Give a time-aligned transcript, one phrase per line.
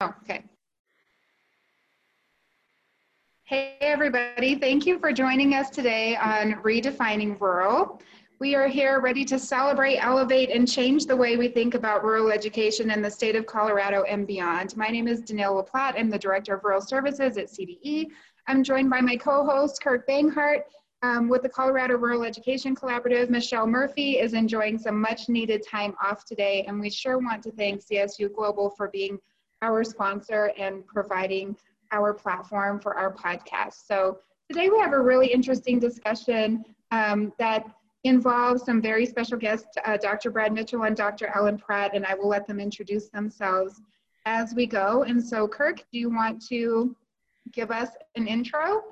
[0.00, 0.44] Oh, okay.
[3.42, 4.54] Hey, everybody.
[4.54, 8.00] Thank you for joining us today on Redefining Rural.
[8.38, 12.30] We are here ready to celebrate, elevate, and change the way we think about rural
[12.30, 14.76] education in the state of Colorado and beyond.
[14.76, 15.98] My name is Danielle Leplatt.
[15.98, 18.06] I'm the Director of Rural Services at CDE.
[18.46, 20.60] I'm joined by my co-host, Kirk Banghart,
[21.02, 25.96] um, with the Colorado Rural Education Collaborative, Michelle Murphy is enjoying some much needed time
[26.00, 29.18] off today, and we sure want to thank CSU Global for being
[29.62, 31.56] our sponsor and providing
[31.92, 33.86] our platform for our podcast.
[33.86, 34.18] So
[34.48, 37.64] today we have a really interesting discussion um, that
[38.04, 40.30] involves some very special guests, uh, Dr.
[40.30, 41.28] Brad Mitchell and Dr.
[41.34, 43.80] Allen Pratt, and I will let them introduce themselves
[44.24, 45.02] as we go.
[45.02, 46.94] And so Kirk, do you want to
[47.52, 48.82] give us an intro?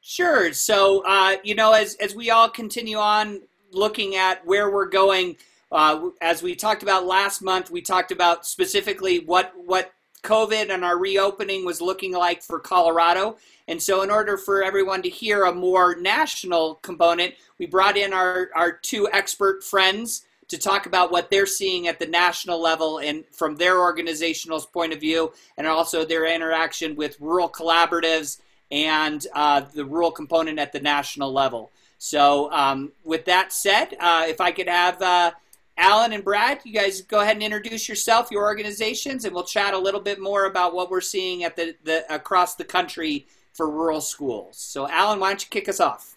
[0.00, 0.52] Sure.
[0.52, 3.40] So, uh, you know, as, as we all continue on
[3.72, 5.36] looking at where we're going,
[5.74, 9.92] uh, as we talked about last month, we talked about specifically what what
[10.22, 13.36] COVID and our reopening was looking like for Colorado.
[13.68, 18.12] And so, in order for everyone to hear a more national component, we brought in
[18.12, 22.98] our, our two expert friends to talk about what they're seeing at the national level
[22.98, 28.38] and from their organizational point of view, and also their interaction with rural collaboratives
[28.70, 31.70] and uh, the rural component at the national level.
[31.98, 35.32] So, um, with that said, uh, if I could have uh,
[35.76, 39.74] Allen and Brad, you guys go ahead and introduce yourself, your organizations, and we'll chat
[39.74, 43.70] a little bit more about what we're seeing at the, the across the country for
[43.70, 44.58] rural schools.
[44.58, 46.14] So, Allen, why don't you kick us off?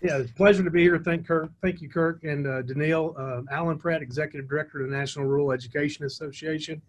[0.00, 0.98] Yeah, it's a pleasure to be here.
[0.98, 3.14] Thank Kirk, thank you, Kirk and uh, Danielle.
[3.18, 6.80] Uh, Allen Pratt, Executive Director of the National Rural Education Association.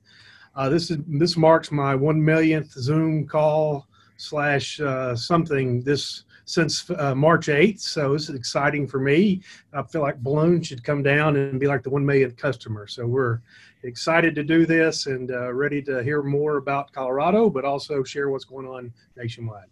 [0.56, 6.90] Uh, this is this marks my one millionth Zoom call slash uh, something this since
[6.98, 7.80] uh, March 8th.
[7.80, 9.44] So is exciting for me.
[9.72, 12.88] I feel like Balloon should come down and be like the 1 millionth customer.
[12.88, 13.42] So we're
[13.84, 18.32] excited to do this and uh, ready to hear more about Colorado, but also share
[18.32, 19.68] what's going on nationwide.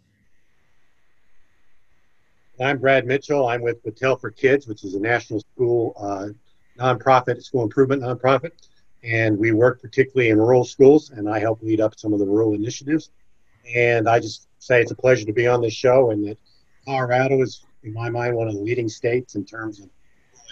[2.59, 3.47] I'm Brad Mitchell.
[3.47, 6.27] I'm with Battelle for Kids, which is a national school uh,
[6.79, 8.51] nonprofit, school improvement nonprofit.
[9.03, 12.25] And we work particularly in rural schools, and I help lead up some of the
[12.25, 13.09] rural initiatives.
[13.75, 16.37] And I just say it's a pleasure to be on this show and that
[16.87, 19.89] Colorado is, in my mind, one of the leading states in terms of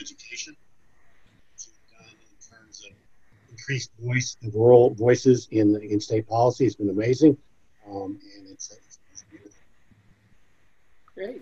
[0.01, 0.53] education.
[1.53, 2.91] In terms of
[3.50, 7.38] increased voice of rural voices in in state policy, it's been amazing,
[7.90, 9.53] um, and it's, it's, it's beautiful.
[11.16, 11.41] Great.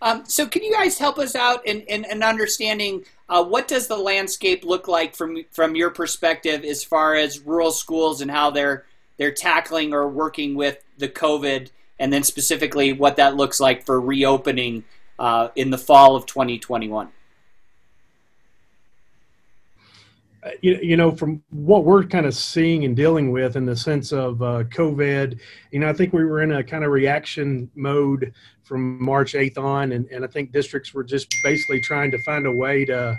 [0.00, 3.88] Um, so, can you guys help us out in, in, in understanding uh, what does
[3.88, 8.50] the landscape look like from from your perspective as far as rural schools and how
[8.50, 11.70] they're they're tackling or working with the COVID
[12.02, 14.82] and then specifically what that looks like for reopening
[15.20, 17.08] uh, in the fall of 2021.
[20.42, 24.12] Uh, you, know, from what we're kind of seeing and dealing with in the sense
[24.12, 25.38] of uh, COVID,
[25.70, 28.34] you know, I think we were in a kind of reaction mode
[28.64, 32.46] from March 8th on, and, and I think districts were just basically trying to find
[32.46, 33.16] a way to,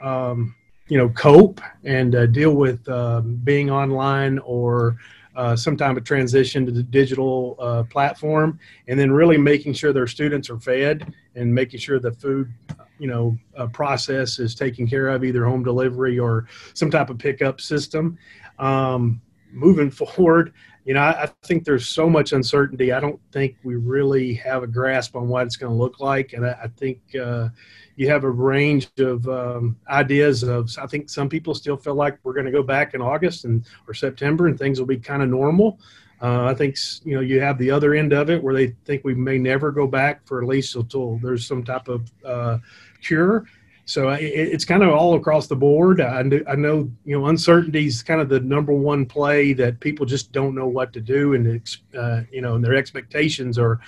[0.00, 0.54] um,
[0.86, 4.98] you know, cope and uh, deal with um, being online or
[5.36, 8.58] uh, some type of transition to the digital uh, platform,
[8.88, 12.52] and then really making sure their students are fed and making sure the food,
[12.98, 17.18] you know, uh, process is taken care of, either home delivery or some type of
[17.18, 18.16] pickup system.
[18.58, 19.20] Um,
[19.52, 20.52] moving forward,
[20.84, 22.92] you know, I, I, think there's so much uncertainty.
[22.92, 26.34] I don't think we really have a grasp on what it's going to look like,
[26.34, 27.48] and I, I think uh,
[27.96, 32.18] you have a range of um, ideas of i think some people still feel like
[32.22, 35.22] we're going to go back in august and or september and things will be kind
[35.22, 35.78] of normal
[36.22, 39.04] uh, i think you know you have the other end of it where they think
[39.04, 42.58] we may never go back for at least until there's some type of uh,
[43.02, 43.44] cure
[43.84, 47.86] so it, it's kind of all across the board I, I know you know uncertainty
[47.86, 51.34] is kind of the number one play that people just don't know what to do
[51.34, 53.80] and uh, you know and their expectations are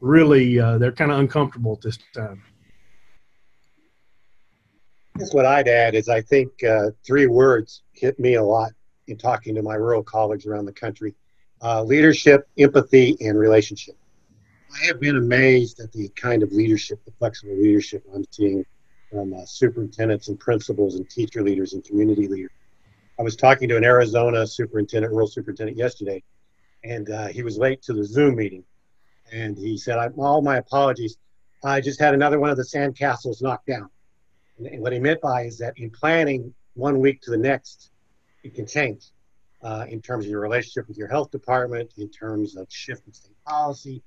[0.00, 2.42] really uh, they're kind of uncomfortable at this time
[5.18, 8.72] guess what I'd add is I think uh, three words hit me a lot
[9.06, 11.14] in talking to my rural colleagues around the country
[11.62, 13.96] uh, leadership, empathy, and relationship.
[14.70, 18.66] I have been amazed at the kind of leadership, the flexible leadership I'm seeing
[19.14, 22.50] from uh, superintendents and principals and teacher leaders and community leaders.
[23.16, 26.20] I was talking to an Arizona superintendent, rural superintendent, yesterday,
[26.82, 28.64] and uh, he was late to the Zoom meeting.
[29.32, 31.16] And he said, All my apologies.
[31.64, 33.88] I just had another one of the sandcastles knocked down.
[34.58, 37.90] And what he meant by is that in planning one week to the next,
[38.42, 39.12] it can change
[39.62, 43.12] uh, in terms of your relationship with your health department, in terms of shift in
[43.12, 44.02] state policy.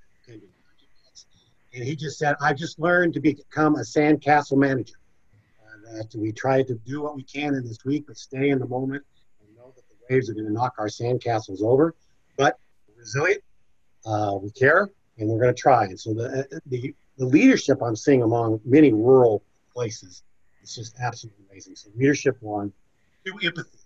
[1.78, 4.96] And he just said, I just learned to become a sandcastle manager.
[5.88, 8.58] Uh, that we try to do what we can in this week, but stay in
[8.58, 9.04] the moment
[9.40, 11.94] and know that the waves are going to knock our sandcastles over,
[12.36, 12.58] but
[12.88, 13.44] we're resilient,
[14.08, 14.90] uh, we care,
[15.20, 15.84] and we're going to try.
[15.86, 20.24] And so the, the, the leadership I'm seeing among many rural places
[20.64, 21.76] is just absolutely amazing.
[21.76, 22.74] So leadership one,
[23.24, 23.78] two, empathy.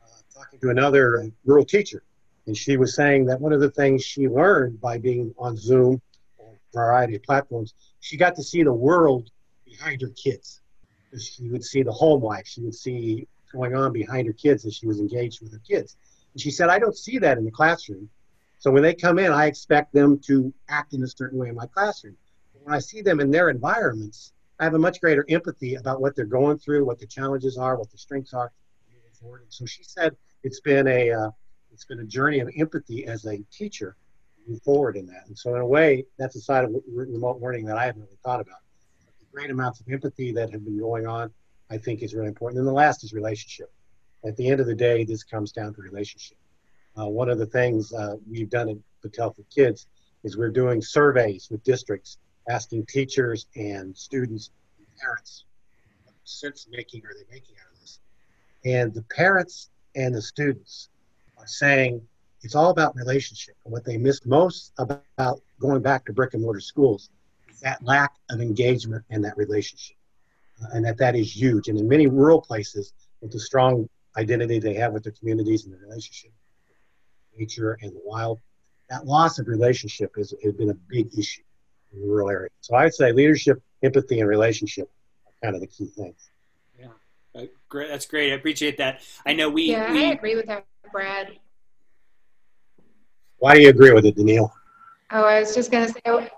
[0.00, 2.04] Uh, talking to another rural teacher,
[2.46, 6.00] and she was saying that one of the things she learned by being on Zoom
[6.74, 9.30] variety of platforms, she got to see the world
[9.64, 10.60] behind her kids.
[11.18, 12.46] She would see the home life.
[12.46, 15.96] She would see going on behind her kids as she was engaged with her kids.
[16.32, 18.10] And she said, I don't see that in the classroom.
[18.58, 21.54] So when they come in, I expect them to act in a certain way in
[21.54, 22.16] my classroom.
[22.62, 26.16] When I see them in their environments, I have a much greater empathy about what
[26.16, 28.52] they're going through, what the challenges are, what the strengths are.
[29.48, 31.30] So she said it's been a uh,
[31.72, 33.96] it's been a journey of empathy as a teacher
[34.46, 35.26] move forward in that.
[35.26, 38.18] And so in a way, that's a side of remote learning that I haven't really
[38.24, 38.58] thought about.
[39.18, 41.32] The great amounts of empathy that have been going on
[41.70, 42.58] I think is really important.
[42.58, 43.72] And the last is relationship.
[44.24, 46.38] At the end of the day, this comes down to relationship.
[46.98, 49.86] Uh, one of the things uh, we've done at Battelle for Kids
[50.22, 52.18] is we're doing surveys with districts
[52.48, 55.44] asking teachers and students and parents
[56.04, 57.98] what sense making are they making out of this.
[58.64, 60.88] And the parents and the students
[61.38, 62.00] are saying
[62.44, 63.56] it's all about relationship.
[63.64, 67.10] And what they miss most about going back to brick and mortar schools
[67.50, 69.96] is that lack of engagement and that relationship
[70.72, 71.68] and that that is huge.
[71.68, 75.74] And in many rural places, with the strong identity they have with their communities and
[75.74, 76.32] the relationship,
[77.36, 78.40] nature and the wild,
[78.90, 81.42] that loss of relationship has, has been a big issue
[81.92, 82.52] in the rural areas.
[82.60, 84.90] So I'd say leadership, empathy, and relationship
[85.26, 86.30] are kind of the key things.
[86.78, 86.88] Yeah,
[87.34, 87.88] uh, great.
[87.88, 88.32] That's great.
[88.32, 89.00] I appreciate that.
[89.24, 89.70] I know we.
[89.70, 91.38] Yeah, we, I agree with that, Brad.
[93.44, 94.54] Why do you agree with it, Danielle?
[95.10, 96.30] Oh, I was just going to say,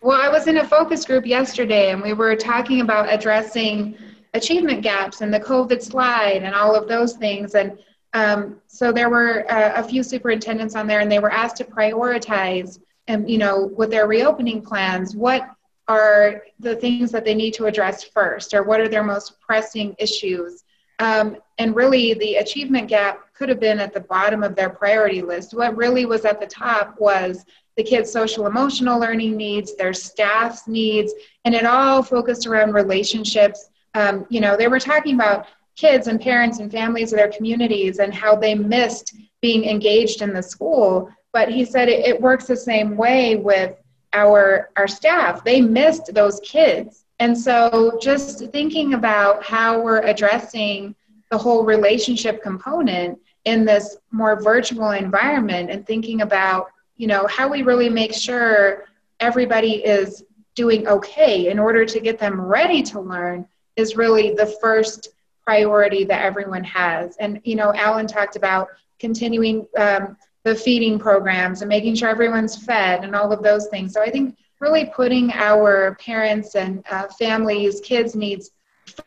[0.00, 3.96] well, I was in a focus group yesterday and we were talking about addressing
[4.34, 7.56] achievement gaps and the COVID slide and all of those things.
[7.56, 7.76] And
[8.14, 11.64] um, so there were uh, a few superintendents on there and they were asked to
[11.64, 15.50] prioritize and, um, you know, with their reopening plans, what
[15.88, 19.96] are the things that they need to address first or what are their most pressing
[19.98, 20.62] issues?
[21.00, 25.22] Um, and really, the achievement gap could have been at the bottom of their priority
[25.22, 25.54] list.
[25.54, 27.44] What really was at the top was
[27.76, 31.14] the kids' social emotional learning needs, their staff's needs,
[31.44, 33.70] and it all focused around relationships.
[33.94, 35.46] Um, you know, they were talking about
[35.76, 40.34] kids and parents and families of their communities and how they missed being engaged in
[40.34, 41.08] the school.
[41.32, 43.76] But he said it, it works the same way with
[44.12, 45.44] our our staff.
[45.44, 47.04] They missed those kids.
[47.20, 50.96] And so just thinking about how we're addressing
[51.30, 57.48] the whole relationship component in this more virtual environment and thinking about you know how
[57.48, 58.84] we really make sure
[59.20, 60.24] everybody is
[60.54, 63.46] doing okay in order to get them ready to learn
[63.76, 65.08] is really the first
[65.46, 67.16] priority that everyone has.
[67.16, 68.68] And you know alan talked about
[68.98, 73.92] continuing um, the feeding programs and making sure everyone's fed and all of those things.
[73.94, 78.50] So i think really putting our parents and uh, families kids needs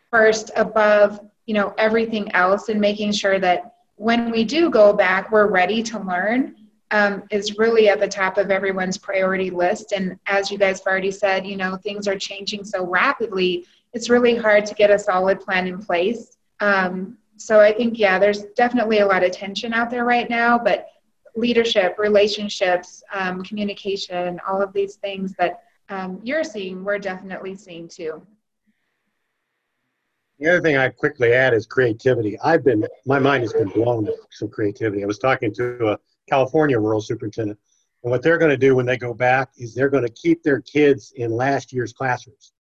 [0.10, 3.60] first above you know everything else and making sure that
[4.02, 6.56] when we do go back we're ready to learn
[6.90, 9.92] um, is really at the top of everyone's priority list.
[9.92, 14.10] And as you guys have already said, you know, things are changing so rapidly, it's
[14.10, 16.36] really hard to get a solid plan in place.
[16.62, 20.58] Um, so I think, yeah, there's definitely a lot of tension out there right now,
[20.58, 20.88] but
[21.36, 27.88] leadership, relationships, um, communication, all of these things that um, you're seeing, we're definitely seeing
[27.88, 28.22] too.
[30.42, 32.36] The other thing I'd quickly add is creativity.
[32.40, 35.04] I've been, my mind has been blown with some creativity.
[35.04, 37.60] I was talking to a California rural superintendent.
[38.04, 40.42] And what they're going to do when they go back is they're going to keep
[40.42, 42.54] their kids in last year's classrooms,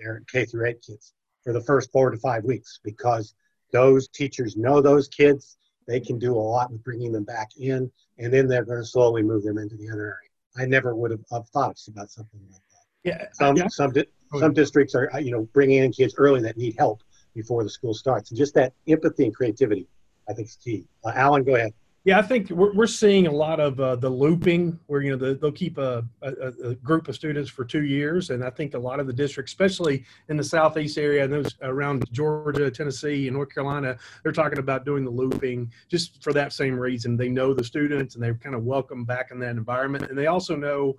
[0.00, 1.12] their K through 8 kids,
[1.44, 3.34] for the first four to five weeks because
[3.72, 5.58] those teachers know those kids.
[5.86, 8.84] They can do a lot with bringing them back in, and then they're going to
[8.84, 10.30] slowly move them into the other area.
[10.56, 11.20] I never would have
[11.52, 12.78] thought about something like that.
[13.04, 13.68] Yeah, some yeah.
[13.68, 17.00] some di- oh, some districts are you know bringing in kids early that need help
[17.38, 19.86] before the school starts, and just that empathy and creativity,
[20.28, 20.86] I think, is key.
[21.04, 21.72] Uh, Allen, go ahead.
[22.04, 25.16] Yeah, I think we're, we're seeing a lot of uh, the looping where, you know,
[25.16, 28.30] the, they'll keep a, a, a, group of students for two years.
[28.30, 31.54] And I think a lot of the districts, especially in the Southeast area and those
[31.60, 36.52] around Georgia, Tennessee, and North Carolina, they're talking about doing the looping just for that
[36.52, 37.16] same reason.
[37.16, 40.04] They know the students and they're kind of welcome back in that environment.
[40.08, 40.96] And they also know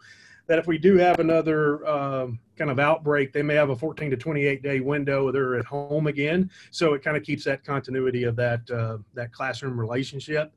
[0.49, 2.27] that if we do have another uh,
[2.57, 5.31] kind of outbreak, they may have a 14 to 28 day window.
[5.31, 9.31] They're at home again, so it kind of keeps that continuity of that uh, that
[9.31, 10.51] classroom relationship.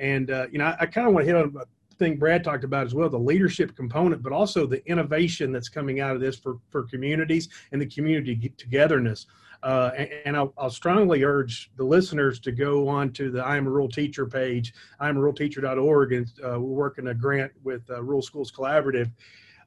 [0.00, 1.64] And, uh, you know, I, I kind of want to hit on a
[1.98, 6.00] thing Brad talked about as well, the leadership component, but also the innovation that's coming
[6.00, 9.26] out of this for, for communities and the community togetherness.
[9.62, 13.56] Uh, and, and I'll, I'll, strongly urge the listeners to go on to the I
[13.56, 17.50] am a rural teacher page, I'm a rural teacher.org, and uh, we're working a grant
[17.64, 19.10] with uh, Rural Schools Collaborative.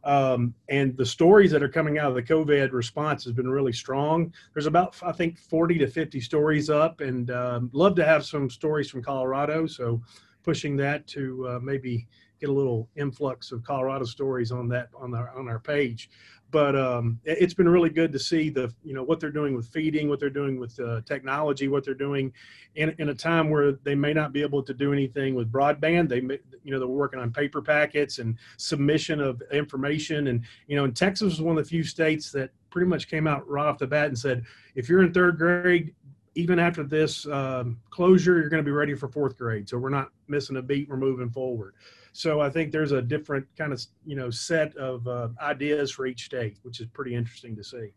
[0.04, 3.74] Um, and the stories that are coming out of the COVID response has been really
[3.74, 4.34] strong.
[4.54, 8.50] There's about, I think, 40 to 50 stories up, and um, love to have some
[8.50, 9.68] stories from Colorado.
[9.68, 10.02] So,
[10.44, 12.08] pushing that to uh, maybe
[12.40, 16.10] get a little influx of Colorado stories on that on our on our page.
[16.52, 19.68] But um, it's been really good to see the you know what they're doing with
[19.68, 22.34] feeding, what they're doing with uh, technology, what they're doing
[22.76, 26.10] in, in a time where they may not be able to do anything with broadband.
[26.10, 30.28] They may, you know they're working on paper packets and submission of information.
[30.28, 33.28] And you know, in Texas was one of the few states that pretty much came
[33.28, 34.44] out right off the bat and said,
[34.76, 35.94] if you're in third grade,
[36.36, 39.68] even after this um, closure, you're going to be ready for fourth grade.
[39.68, 40.90] So we're not missing a beat.
[40.90, 41.76] We're moving forward.
[42.14, 46.06] So I think there's a different kind of you know set of uh, ideas for
[46.06, 47.90] each state, which is pretty interesting to see.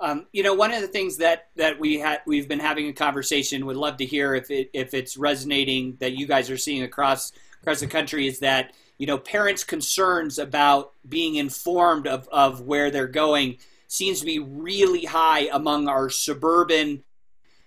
[0.00, 2.92] Um, you know, one of the things that that we had we've been having a
[2.92, 3.66] conversation.
[3.66, 7.32] Would love to hear if it if it's resonating that you guys are seeing across
[7.60, 12.90] across the country is that you know parents' concerns about being informed of of where
[12.90, 13.58] they're going
[13.90, 17.02] seems to be really high among our suburban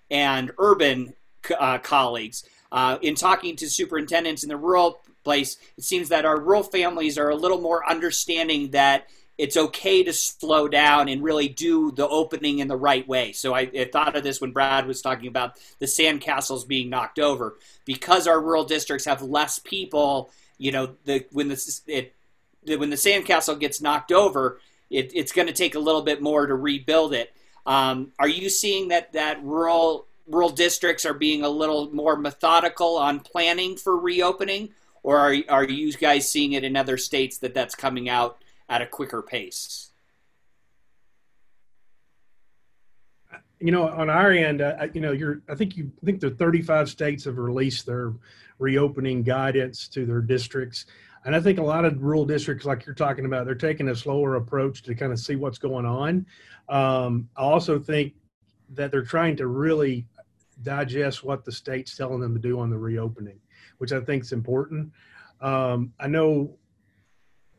[0.09, 1.13] and urban
[1.59, 2.45] uh, colleagues.
[2.71, 7.17] Uh, in talking to superintendents in the rural place, it seems that our rural families
[7.17, 12.07] are a little more understanding that it's okay to slow down and really do the
[12.07, 13.33] opening in the right way.
[13.33, 17.19] So I, I, thought of this when Brad was talking about the sandcastles being knocked
[17.19, 20.31] over because our rural districts have less people.
[20.57, 22.13] You know, the when the it
[22.63, 24.61] the, when the sandcastle gets knocked over,
[24.93, 27.33] it, it's going to take a little bit more to rebuild it.
[27.65, 32.97] Um, are you seeing that that rural rural districts are being a little more methodical
[32.97, 34.69] on planning for reopening,
[35.01, 38.37] or are are you guys seeing it in other states that that's coming out
[38.69, 39.89] at a quicker pace?
[43.59, 45.41] You know, on our end, uh, you know, you're.
[45.49, 48.13] I think you I think the 35 states have released their
[48.59, 50.85] reopening guidance to their districts.
[51.25, 53.95] And I think a lot of rural districts, like you're talking about, they're taking a
[53.95, 56.25] slower approach to kind of see what's going on.
[56.69, 58.13] Um, I also think
[58.73, 60.05] that they're trying to really
[60.63, 63.39] digest what the state's telling them to do on the reopening,
[63.77, 64.91] which I think is important.
[65.41, 66.57] Um, I know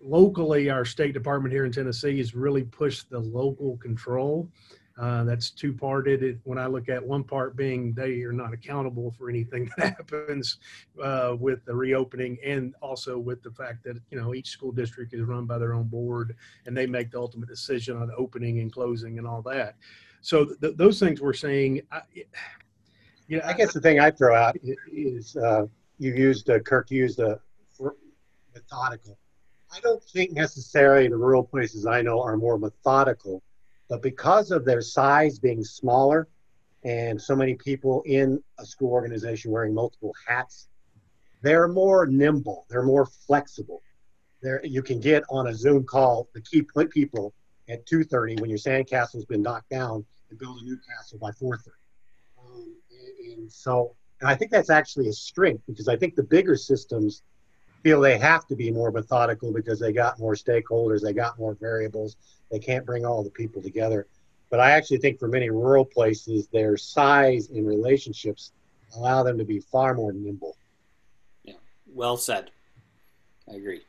[0.03, 4.49] locally, our State Department here in Tennessee has really pushed the local control.
[4.97, 6.41] Uh, that's two parted.
[6.45, 10.59] When I look at one part being they are not accountable for anything that happens
[11.03, 15.13] uh, with the reopening, and also with the fact that you know each school district
[15.13, 16.37] is run by their own board,
[16.67, 19.75] and they make the ultimate decision on opening and closing and all that.
[20.21, 21.83] So th- those things we're seeing.
[21.91, 22.03] I,
[23.27, 24.57] you know, I guess the thing I throw out
[24.93, 25.67] is uh,
[25.99, 27.41] you used uh, Kirk used a
[28.55, 29.19] methodical.
[29.75, 33.43] I don't think necessarily the rural places I know are more methodical,
[33.89, 36.29] but because of their size being smaller
[36.85, 40.69] and so many people in a school organization wearing multiple hats,
[41.43, 42.67] they're more nimble.
[42.69, 43.83] They're more flexible.
[44.43, 47.35] There, you can get on a Zoom call the key point people
[47.69, 51.71] at 2:30 when your sandcastle's been knocked down and build a new castle by 4:30.
[52.39, 52.77] Um,
[53.33, 57.23] and so, and I think that's actually a strength because I think the bigger systems
[57.83, 61.55] feel they have to be more methodical because they got more stakeholders, they got more
[61.55, 62.17] variables,
[62.55, 64.07] they can't bring all the people together.
[64.49, 68.53] But I actually think for many rural places, their size and relationships
[68.95, 70.57] allow them to be far more nimble.
[71.43, 71.55] Yeah,
[71.93, 72.53] well said.
[73.51, 73.81] I agree.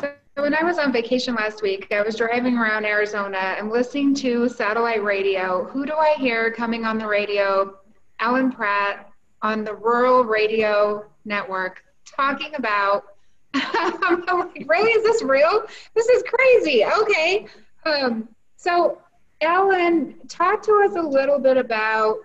[0.00, 4.14] So when I was on vacation last week, I was driving around Arizona and listening
[4.16, 5.64] to satellite radio.
[5.64, 7.76] Who do I hear coming on the radio?
[8.20, 9.10] Allen Pratt
[9.42, 13.15] on the Rural Radio Network talking about.
[13.54, 14.90] I'm like, really?
[14.90, 15.64] Is this real?
[15.94, 16.84] This is crazy.
[16.84, 17.46] Okay.
[17.84, 18.98] Um, so,
[19.40, 22.18] Allen, talk to us a little bit about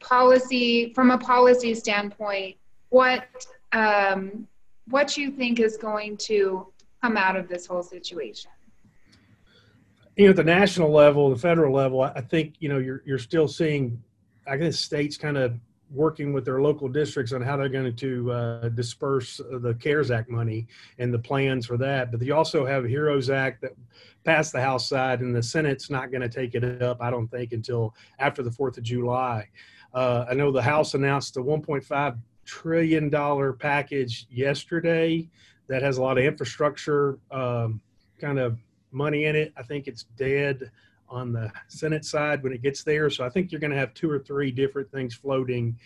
[0.00, 2.56] policy from a policy standpoint.
[2.90, 3.24] What
[3.72, 4.46] um,
[4.88, 6.66] what you think is going to
[7.00, 8.50] come out of this whole situation?
[10.16, 13.18] You know, at the national level, the federal level, I think you know you're you're
[13.18, 14.02] still seeing,
[14.46, 15.54] I guess, states kind of
[15.92, 20.30] working with their local districts on how they're going to uh, disperse the CARES Act
[20.30, 20.66] money
[20.98, 22.10] and the plans for that.
[22.10, 23.72] But you also have HEROES Act that
[24.24, 27.28] passed the House side, and the Senate's not going to take it up, I don't
[27.28, 29.48] think, until after the Fourth of July.
[29.92, 35.28] Uh, I know the House announced a 1.5 trillion dollar package yesterday
[35.68, 37.80] that has a lot of infrastructure um,
[38.20, 38.58] kind of
[38.90, 39.52] money in it.
[39.56, 40.70] I think it's dead
[41.12, 43.10] on the Senate side when it gets there.
[43.10, 45.78] So I think you're going to have two or three different things floating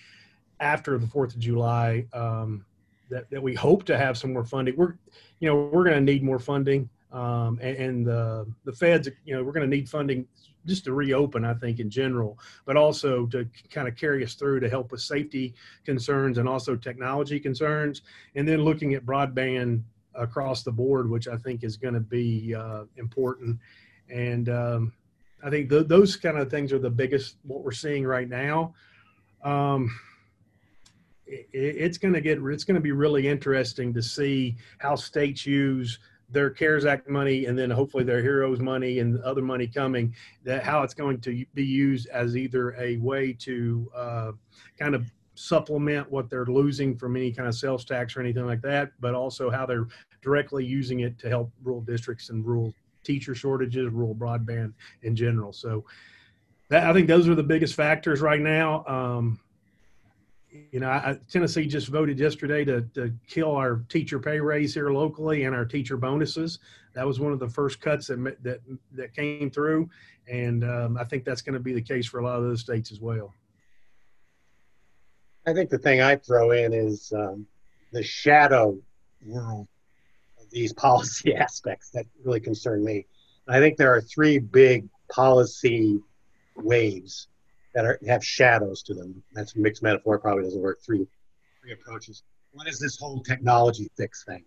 [0.60, 2.64] after the Fourth of July um,
[3.10, 4.76] that, that we hope to have some more funding.
[4.76, 4.94] We're,
[5.40, 6.88] you know, we're going to need more funding.
[7.12, 10.26] Um, and, and the the feds, you know, we're going to need funding
[10.66, 14.60] just to reopen, I think, in general, but also to kind of carry us through
[14.60, 15.54] to help with safety
[15.84, 18.02] concerns and also technology concerns.
[18.34, 19.82] And then looking at broadband
[20.14, 23.58] across the board, which I think is going to be uh, important.
[24.10, 24.92] And um,
[25.46, 28.74] I think th- those kind of things are the biggest what we're seeing right now.
[29.44, 29.96] Um,
[31.24, 35.46] it, it's going to get it's going to be really interesting to see how states
[35.46, 40.12] use their CARES Act money and then hopefully their HEROES money and other money coming,
[40.42, 44.32] that how it's going to be used as either a way to uh,
[44.76, 48.62] kind of supplement what they're losing from any kind of sales tax or anything like
[48.62, 49.86] that, but also how they're
[50.22, 52.74] directly using it to help rural districts and rural
[53.06, 54.72] teacher shortages, rural broadband
[55.02, 55.52] in general.
[55.52, 55.84] So
[56.68, 58.84] that, I think those are the biggest factors right now.
[58.86, 59.40] Um,
[60.72, 64.90] you know, I, Tennessee just voted yesterday to, to kill our teacher pay raise here
[64.90, 66.58] locally and our teacher bonuses.
[66.94, 68.60] That was one of the first cuts that that
[68.92, 69.90] that came through,
[70.28, 72.60] and um, I think that's going to be the case for a lot of those
[72.60, 73.34] states as well.
[75.46, 77.46] I think the thing I throw in is um,
[77.92, 78.78] the shadow
[79.24, 79.68] world
[80.56, 83.06] these policy aspects that really concern me.
[83.46, 86.00] I think there are three big policy
[86.56, 87.28] waves
[87.74, 89.22] that are, have shadows to them.
[89.34, 90.80] That's a mixed metaphor, probably doesn't work.
[90.84, 91.06] Three,
[91.60, 92.22] three approaches.
[92.52, 94.44] One is this whole technology fix thing.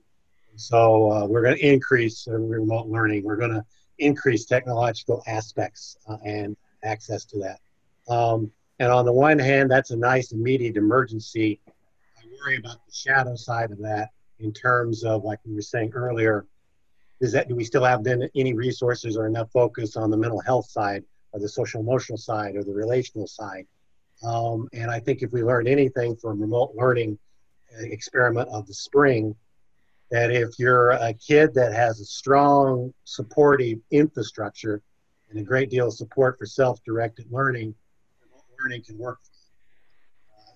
[0.56, 3.24] So uh, we're going to increase uh, remote learning.
[3.24, 3.64] We're going to
[4.00, 7.60] increase technological aspects uh, and access to that.
[8.12, 11.62] Um, and on the one hand, that's a nice immediate emergency.
[12.18, 15.92] I worry about the shadow side of that in terms of, like we were saying
[15.94, 16.46] earlier,
[17.22, 20.40] is that do we still have then any resources or enough focus on the mental
[20.40, 23.68] health side or the social emotional side or the relational side.
[24.24, 27.18] Um, and I think if we learn anything from remote learning
[27.78, 29.36] uh, experiment of the spring,
[30.12, 34.82] that if you're a kid that has a strong supportive infrastructure
[35.30, 37.76] and a great deal of support for self-directed learning,
[38.24, 39.20] remote learning can work.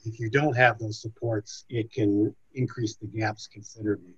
[0.05, 4.15] If you don't have those supports, it can increase the gaps considerably.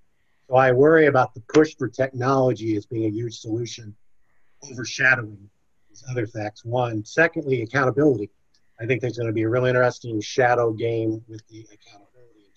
[0.48, 3.94] So I worry about the push for technology as being a huge solution,
[4.70, 5.48] overshadowing
[5.88, 6.64] these other facts.
[6.64, 8.30] One, secondly, accountability.
[8.80, 12.50] I think there's going to be a really interesting shadow game with the accountability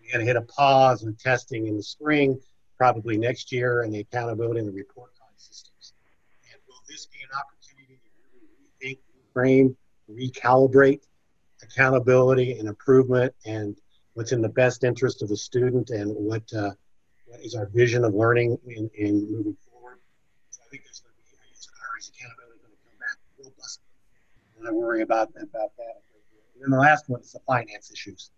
[0.00, 2.38] We're going to hit a pause in testing in the spring,
[2.76, 5.94] probably next year, and the accountability and the report card systems.
[6.52, 8.10] And will this be an opportunity to
[8.84, 8.98] really rethink,
[9.32, 9.76] frame,
[10.10, 11.00] recalibrate
[11.76, 13.76] accountability and improvement and
[14.14, 16.70] what's in the best interest of the student and what, uh,
[17.26, 19.98] what is our vision of learning in, in moving forward?
[20.50, 21.26] So I think there's going to be
[21.98, 23.80] is accountability going to come back robust?
[24.58, 26.02] And I worry about about that.
[26.54, 28.30] And then the last one is the finance issues,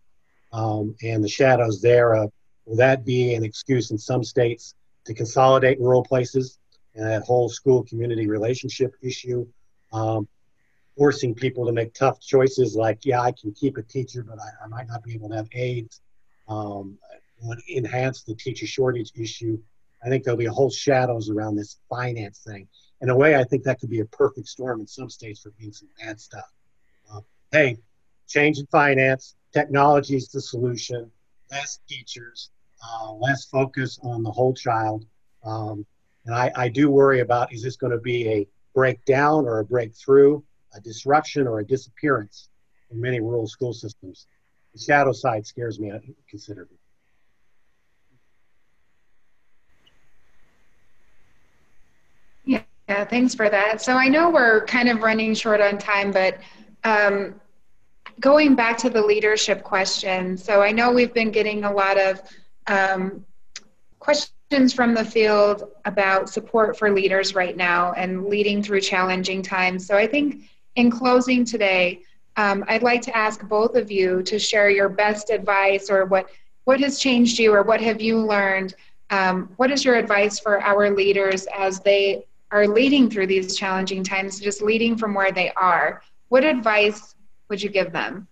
[0.52, 2.14] um, and the shadows there.
[2.14, 2.32] Of,
[2.66, 4.74] will that be an excuse in some states
[5.04, 6.58] to consolidate rural places
[6.94, 9.46] and that whole school community relationship issue?
[9.92, 10.26] Um,
[10.98, 14.64] forcing people to make tough choices like, yeah, I can keep a teacher, but I,
[14.64, 16.02] I might not be able to have aides.
[16.48, 16.98] Um,
[17.74, 19.58] enhance the teacher shortage issue.
[20.04, 22.68] I think there'll be a whole shadows around this finance thing
[23.00, 25.50] in a way, I think that could be a perfect storm in some states for
[25.52, 26.50] being some bad stuff.
[27.12, 27.20] Uh,
[27.52, 27.78] hey,
[28.26, 31.10] change in finance, technology is the solution,
[31.50, 32.50] less teachers,
[32.84, 35.06] uh, less focus on the whole child.
[35.44, 35.86] Um,
[36.26, 39.64] and I, I do worry about is this going to be a breakdown or a
[39.64, 40.42] breakthrough,
[40.74, 42.48] a disruption or a disappearance
[42.90, 44.26] in many rural school systems.
[44.74, 45.92] The shadow side scares me
[46.28, 46.76] considerably.
[52.44, 53.82] Yeah, thanks for that.
[53.82, 56.38] So I know we're kind of running short on time, but
[56.84, 57.34] um,
[58.20, 60.38] going back to the leadership question.
[60.38, 62.22] So I know we've been getting a lot of
[62.66, 63.26] um,
[63.98, 69.86] questions from the field about support for leaders right now and leading through challenging times.
[69.86, 70.44] So I think
[70.78, 72.02] in closing today,
[72.36, 76.30] um, I'd like to ask both of you to share your best advice or what
[76.64, 78.74] what has changed you or what have you learned.
[79.10, 84.04] Um, what is your advice for our leaders as they are leading through these challenging
[84.04, 87.14] times, just leading from where they are, what advice
[87.48, 88.28] would you give them?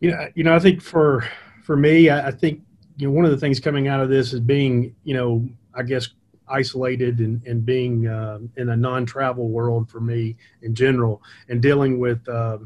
[0.00, 1.28] You know, you know, I think for
[1.64, 2.60] for me, I, I think
[2.98, 5.82] you know one of the things coming out of this is being, you know, I
[5.82, 6.08] guess
[6.50, 11.22] isolated and, and being uh, in a non-travel world for me in general.
[11.48, 12.58] And dealing with uh,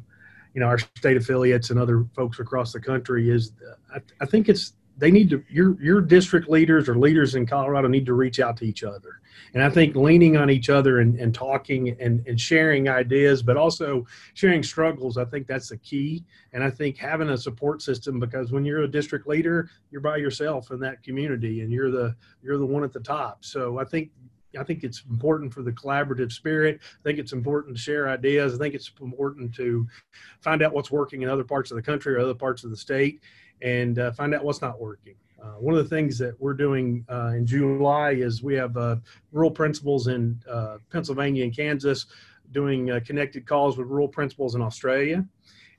[0.54, 3.52] you know our state affiliates and other folks across the country is
[3.94, 7.88] I, I think it's they need to your your district leaders or leaders in Colorado
[7.88, 9.20] need to reach out to each other.
[9.52, 13.56] And I think leaning on each other and, and talking and, and sharing ideas, but
[13.56, 16.24] also sharing struggles, I think that's the key.
[16.52, 20.18] And I think having a support system because when you're a district leader, you're by
[20.18, 23.44] yourself in that community and you're the you're the one at the top.
[23.44, 24.12] So I think
[24.56, 26.78] I think it's important for the collaborative spirit.
[26.80, 28.54] I think it's important to share ideas.
[28.54, 29.84] I think it's important to
[30.42, 32.76] find out what's working in other parts of the country or other parts of the
[32.76, 33.20] state
[33.62, 35.14] and uh, find out what's not working.
[35.42, 38.96] Uh, one of the things that we're doing uh, in July is we have uh,
[39.32, 42.06] rural principals in uh, Pennsylvania and Kansas
[42.52, 45.24] doing uh, connected calls with rural principals in Australia.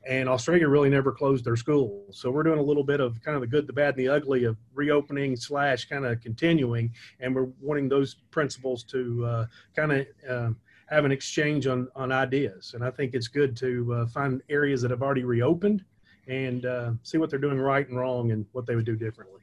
[0.06, 2.18] And Australia really never closed their schools.
[2.20, 4.10] So we're doing a little bit of kind of the good, the bad, and the
[4.10, 6.92] ugly of reopening slash kind of continuing.
[7.22, 12.74] And we're wanting those principals to kind of um, have an exchange on, on ideas.
[12.74, 15.86] And I think it's good to find areas that have already reopened
[16.28, 19.42] and uh, see what they're doing right and wrong and what they would do differently.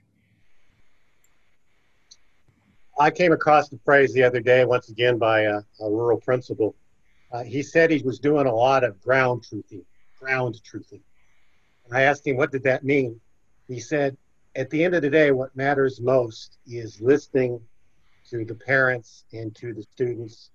[2.98, 6.74] I came across the phrase the other day, once again by a, a rural principal.
[7.32, 9.84] Uh, he said he was doing a lot of ground truthing,
[10.18, 11.00] ground truthing.
[11.86, 13.18] And I asked him, what did that mean?
[13.68, 14.16] He said,
[14.56, 17.60] at the end of the day, what matters most is listening
[18.28, 20.50] to the parents and to the students,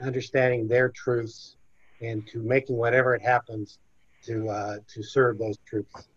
[0.00, 1.56] understanding their truths,
[2.02, 3.78] and to making whatever it happens
[4.26, 6.08] to uh, to serve those troops.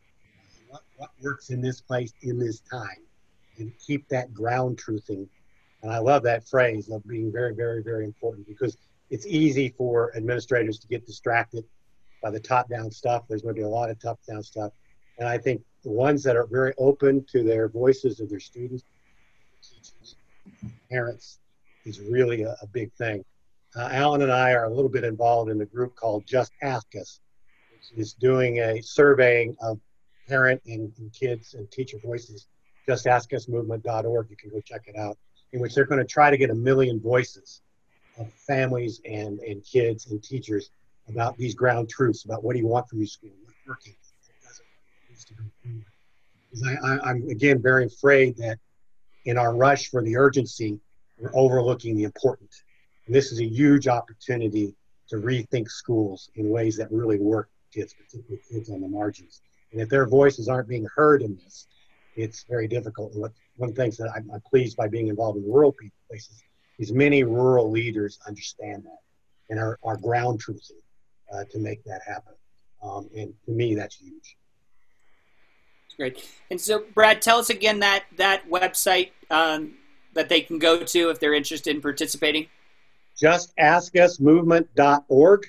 [0.69, 3.01] What, what works in this place in this time,
[3.57, 5.27] and keep that ground truthing.
[5.81, 8.77] And I love that phrase of being very, very, very important because
[9.09, 11.63] it's easy for administrators to get distracted
[12.21, 13.23] by the top-down stuff.
[13.27, 14.73] There's going to be a lot of top-down stuff,
[15.17, 18.83] and I think the ones that are very open to their voices of their students,
[19.63, 20.15] teachers,
[20.91, 21.39] parents,
[21.85, 23.23] is really a, a big thing.
[23.75, 26.87] Uh, Allen and I are a little bit involved in a group called Just Ask
[26.99, 27.21] Us,
[27.95, 29.79] is doing a surveying of
[30.27, 32.47] parent and, and kids and teacher voices.
[32.87, 34.29] Just ask us movement.org.
[34.29, 35.17] You can go check it out.
[35.51, 37.61] In which they're going to try to get a million voices
[38.19, 40.69] of families and, and kids and teachers
[41.07, 43.95] about these ground truths about what do you want from your school, what's working,
[44.29, 44.45] what
[46.53, 48.59] doesn't, I, I'm again very afraid that
[49.25, 50.79] in our rush for the urgency,
[51.19, 52.49] we're overlooking the important.
[53.05, 54.75] And this is a huge opportunity
[55.09, 59.41] to rethink schools in ways that really work kids, particularly kids on the margins.
[59.71, 61.67] And if their voices aren't being heard in this,
[62.15, 63.13] it's very difficult.
[63.13, 63.21] And
[63.57, 65.75] one of the things that I'm, I'm pleased by being involved in rural
[66.09, 66.43] places
[66.77, 68.99] is many rural leaders understand that
[69.49, 70.81] and are, are ground truthing
[71.33, 72.33] uh, to make that happen.
[72.81, 74.37] Um, and to me, that's huge.
[75.97, 76.25] Great.
[76.49, 79.73] And so, Brad, tell us again that that website um,
[80.13, 82.47] that they can go to if they're interested in participating.
[83.19, 85.45] Just askusmovement.org.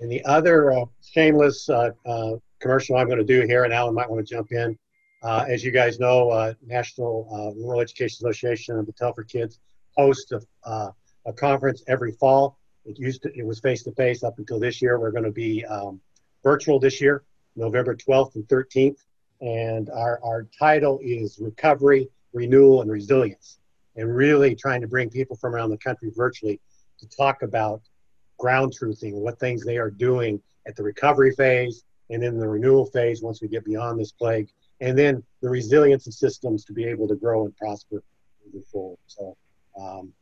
[0.00, 3.94] And the other uh, shameless uh, uh, commercial I'm going to do here, and Allen
[3.94, 4.78] might want to jump in.
[5.22, 9.60] Uh, as you guys know, uh, National uh, Rural Education Association of Battelle for Kids
[9.96, 10.92] hosts a,
[11.26, 12.56] a, conference every fall.
[12.86, 14.98] It used to, it was face to face up until this year.
[14.98, 16.00] We're going to be um,
[16.42, 17.22] virtual this year,
[17.54, 18.96] November 12th and 13th.
[19.42, 23.58] And our, our title is Recovery, Renewal, and Resilience.
[23.96, 26.60] And really trying to bring people from around the country virtually
[26.98, 27.82] to talk about
[28.40, 32.86] ground truthing, what things they are doing at the recovery phase and then the renewal
[32.86, 34.48] phase once we get beyond this plague,
[34.80, 38.02] and then the resilience of systems to be able to grow and prosper
[38.44, 38.98] moving forward.
[39.06, 39.36] So,
[39.80, 40.12] um,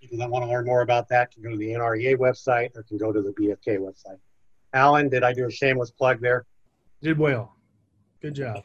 [0.00, 2.82] people that want to learn more about that can go to the NREA website or
[2.84, 4.18] can go to the BFK website.
[4.72, 6.46] Allen, did I do a shameless plug there?
[7.02, 7.54] Did well.
[8.22, 8.62] Good job.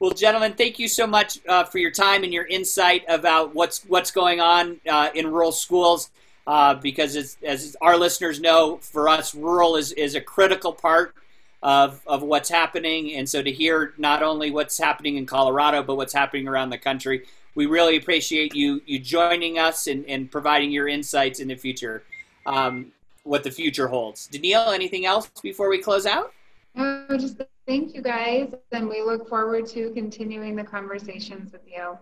[0.00, 3.84] Well, gentlemen, thank you so much uh, for your time and your insight about what's
[3.86, 6.10] what's going on uh, in rural schools
[6.48, 11.14] uh, because as, as, our listeners know, for us, rural is, is a critical part
[11.62, 13.14] of, of what's happening.
[13.16, 16.78] And so to hear not only what's happening in Colorado, but what's happening around the
[16.78, 21.54] country, we really appreciate you, you joining us and, and providing your insights in the
[21.54, 22.02] future,
[22.46, 22.92] um,
[23.24, 24.26] what the future holds.
[24.28, 26.32] Danielle, anything else before we close out?
[26.74, 31.98] No, just thank you guys, and we look forward to continuing the conversations with you.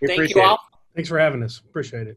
[0.00, 0.60] We thank you all.
[0.94, 1.58] Thanks for having us.
[1.58, 2.16] Appreciate it.